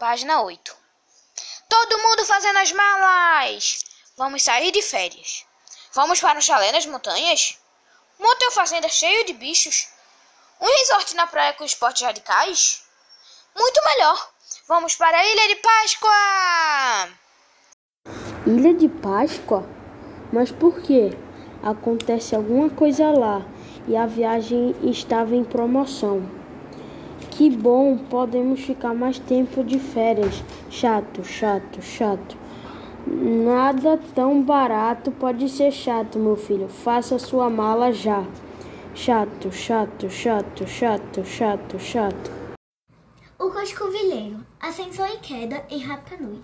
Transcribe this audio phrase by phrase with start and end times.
[0.00, 0.74] Página 8.
[1.68, 3.80] Todo mundo fazendo as malas!
[4.16, 5.44] Vamos sair de férias.
[5.92, 7.58] Vamos para um chalé nas montanhas?
[8.18, 9.88] Um hotel fazenda cheio de bichos?
[10.58, 12.80] Um resort na praia com esportes radicais?
[13.54, 14.30] Muito melhor!
[14.66, 17.08] Vamos para a Ilha de Páscoa!
[18.46, 19.68] Ilha de Páscoa?
[20.32, 21.10] Mas por quê?
[21.62, 23.42] Acontece alguma coisa lá
[23.86, 26.39] e a viagem estava em promoção.
[27.40, 30.44] Que bom, podemos ficar mais tempo de férias.
[30.68, 32.36] Chato, chato, chato.
[33.06, 36.68] Nada tão barato pode ser chato, meu filho.
[36.68, 38.26] Faça sua mala já.
[38.94, 42.30] Chato, chato, chato, chato, chato, chato.
[43.38, 46.42] O Coscovilheiro, Ascensão e Queda em Rapa Nui.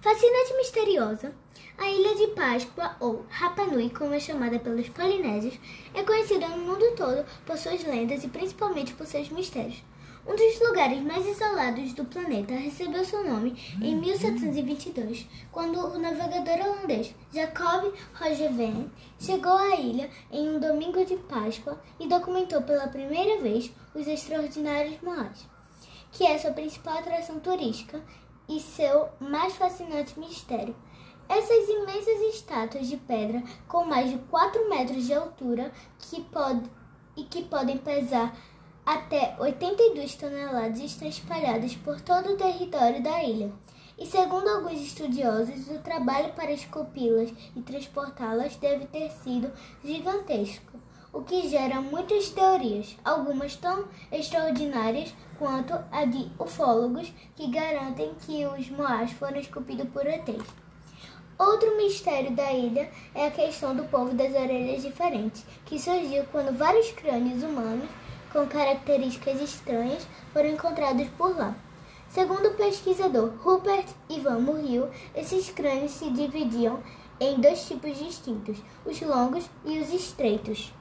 [0.00, 1.34] Fascinante misteriosa,
[1.76, 5.60] a Ilha de Páscoa, ou Rapa Nui, como é chamada pelos polinésios,
[5.92, 9.82] é conhecida no mundo todo por suas lendas e principalmente por seus mistérios.
[10.26, 16.66] Um dos lugares mais isolados do planeta recebeu seu nome em 1722, quando o navegador
[16.66, 23.42] holandês Jacob Roggeveen chegou à ilha em um domingo de Páscoa e documentou pela primeira
[23.42, 25.54] vez os extraordinários moais
[26.14, 28.00] que é sua principal atração turística
[28.48, 30.74] e seu mais fascinante mistério.
[31.28, 36.70] Essas imensas estátuas de pedra com mais de 4 metros de altura que pode,
[37.16, 38.36] e que podem pesar
[38.84, 43.52] até 82 toneladas estão espalhadas por todo o território da ilha.
[43.98, 49.52] E segundo alguns estudiosos, o trabalho para esculpi-las e transportá-las deve ter sido
[49.84, 50.74] gigantesco
[51.14, 58.44] o que gera muitas teorias, algumas tão extraordinárias quanto a de ufólogos que garantem que
[58.44, 60.44] os moás foram esculpidos por ETs.
[61.38, 66.56] Outro mistério da ilha é a questão do povo das orelhas diferentes, que surgiu quando
[66.56, 67.88] vários crânios humanos
[68.34, 71.54] com características estranhas foram encontrados por lá.
[72.08, 76.82] Segundo o pesquisador Rupert Ivan Murrill, esses crânios se dividiam
[77.20, 80.72] em dois tipos distintos, os longos e os estreitos.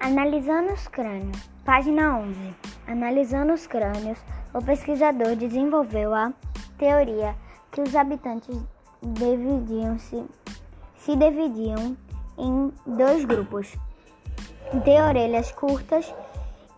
[0.00, 1.50] Analisando os crânios.
[1.66, 2.54] Página 11.
[2.90, 4.18] Analisando os crânios,
[4.52, 6.32] o pesquisador desenvolveu a
[6.76, 7.36] teoria
[7.70, 8.58] que os habitantes
[9.00, 10.24] dividiam -se,
[10.96, 11.96] se dividiam
[12.36, 13.76] em dois grupos:
[14.72, 16.12] de orelhas curtas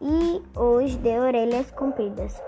[0.03, 2.39] e os de orelhas compridas.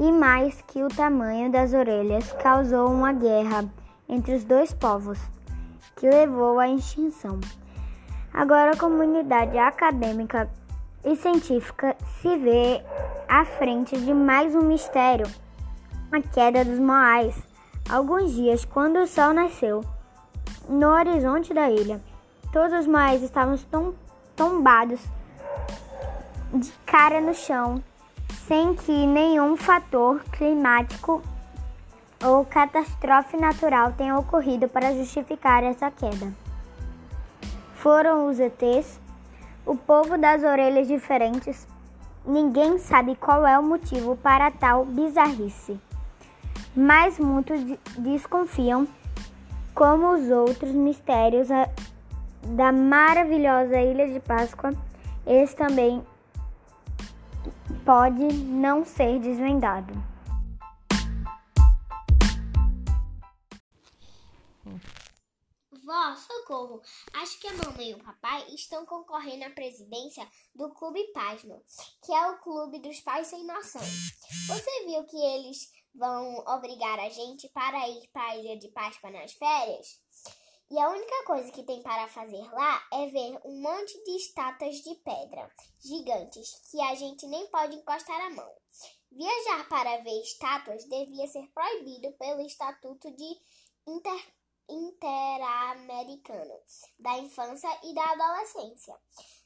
[0.00, 3.66] E mais que o tamanho das orelhas causou uma guerra
[4.08, 5.20] entre os dois povos,
[5.94, 7.38] que levou à extinção.
[8.34, 10.50] Agora a comunidade acadêmica
[11.04, 12.82] e científica se vê
[13.28, 15.26] à frente de mais um mistério,
[16.12, 17.34] a queda dos Moais.
[17.88, 19.84] Alguns dias, quando o sol nasceu
[20.68, 22.00] no horizonte da ilha,
[22.52, 23.94] todos os Moais estavam tom
[24.36, 25.00] tombados
[26.52, 27.82] de cara no chão,
[28.46, 31.22] sem que nenhum fator climático
[32.24, 36.32] ou catástrofe natural tenha ocorrido para justificar essa queda
[37.80, 39.00] foram os ETs,
[39.70, 41.64] o povo das orelhas diferentes.
[42.26, 45.78] Ninguém sabe qual é o motivo para tal bizarrice,
[46.74, 47.60] mas muitos
[47.96, 48.88] desconfiam,
[49.72, 51.46] como os outros mistérios
[52.44, 54.72] da maravilhosa Ilha de Páscoa,
[55.24, 56.02] esse também
[57.84, 59.94] pode não ser desvendado.
[66.50, 66.82] Socorro!
[67.14, 71.62] Acho que a mamãe e o papai estão concorrendo à presidência do Clube Pasmo,
[72.04, 73.80] que é o clube dos pais sem noção.
[74.48, 79.10] Você viu que eles vão obrigar a gente para ir para a Ilha de Páscoa
[79.10, 80.00] nas férias?
[80.70, 84.76] E a única coisa que tem para fazer lá é ver um monte de estátuas
[84.76, 85.50] de pedra
[85.80, 88.52] gigantes que a gente nem pode encostar a mão.
[89.10, 93.36] Viajar para ver estátuas devia ser proibido pelo Estatuto de
[93.88, 94.39] Inter
[94.70, 96.58] Interamericano
[96.98, 98.94] da Infância e da Adolescência.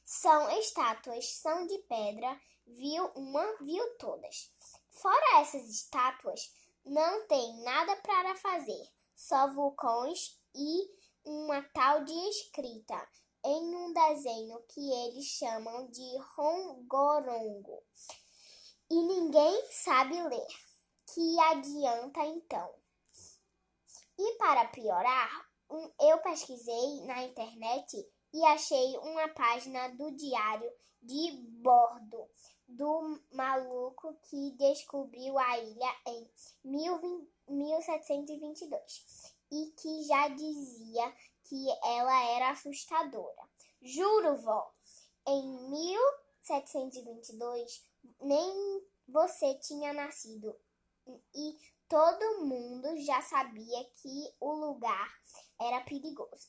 [0.05, 4.51] São estátuas, são de pedra, viu uma, viu todas.
[4.91, 6.53] Fora essas estátuas,
[6.85, 10.89] não tem nada para fazer, só vulcões e
[11.25, 13.09] uma tal de escrita
[13.45, 17.83] em um desenho que eles chamam de rongorongo.
[18.91, 20.47] E ninguém sabe ler.
[21.07, 22.84] Que adianta então?
[24.19, 25.49] E para piorar,
[26.01, 30.71] eu pesquisei na internet e achei uma página do diário
[31.03, 31.33] de
[31.63, 32.29] bordo
[32.67, 36.27] do maluco que descobriu a ilha em
[37.49, 39.35] 1722.
[39.51, 41.13] e que já dizia
[41.45, 43.49] que ela era assustadora.
[43.81, 44.73] Juro, vó,
[45.27, 47.87] em 1722
[48.21, 50.59] nem você tinha nascido
[51.35, 51.59] e
[51.89, 55.13] todo mundo já sabia que o lugar
[55.61, 56.49] era perigoso.